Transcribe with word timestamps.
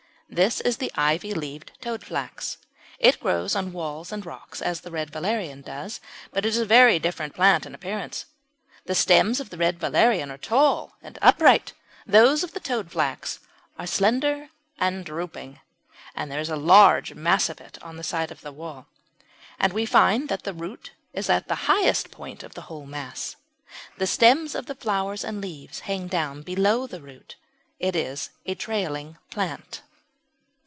This 0.33 0.61
is 0.61 0.77
the 0.77 0.93
ivy 0.95 1.33
leaved 1.33 1.73
Toadflax. 1.81 2.55
It 2.99 3.19
grows 3.19 3.53
on 3.53 3.73
walls 3.73 4.13
and 4.13 4.25
rocks, 4.25 4.61
as 4.61 4.79
the 4.79 4.89
Red 4.89 5.09
Valerian 5.09 5.61
does, 5.61 5.99
but 6.31 6.45
it 6.45 6.49
is 6.55 6.57
a 6.57 6.65
very 6.65 6.99
different 6.99 7.35
plant 7.35 7.65
in 7.65 7.75
appearance. 7.75 8.27
The 8.85 8.95
stems 8.95 9.41
of 9.41 9.49
the 9.49 9.57
Red 9.57 9.77
Valerian 9.77 10.31
are 10.31 10.37
tall 10.37 10.93
and 11.03 11.19
upright; 11.21 11.73
those 12.07 12.45
of 12.45 12.53
the 12.53 12.61
Toadflax 12.61 13.39
are 13.77 13.85
slender 13.85 14.51
and 14.79 15.03
drooping. 15.03 15.59
There 16.15 16.39
is 16.39 16.49
a 16.49 16.55
large 16.55 17.13
mass 17.13 17.49
of 17.49 17.59
it 17.59 17.77
on 17.83 17.97
the 17.97 18.01
side 18.01 18.31
of 18.31 18.39
the 18.39 18.53
wall, 18.53 18.87
and 19.59 19.73
we 19.73 19.85
find 19.85 20.29
that 20.29 20.43
the 20.43 20.53
root 20.53 20.93
is 21.11 21.29
at 21.29 21.49
the 21.49 21.55
highest 21.67 22.09
point 22.09 22.41
of 22.41 22.53
the 22.53 22.61
whole 22.71 22.85
mass. 22.85 23.35
The 23.97 24.07
stems 24.07 24.53
with 24.55 24.67
the 24.67 24.75
flowers 24.75 25.25
and 25.25 25.41
leaves 25.41 25.81
hang 25.81 26.07
down 26.07 26.41
below 26.43 26.87
the 26.87 27.01
root; 27.01 27.35
it 27.81 27.97
is 27.97 28.29
a 28.45 28.55
trailing 28.55 29.17
plant. 29.29 29.81